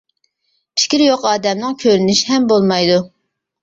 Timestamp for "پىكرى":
0.79-1.11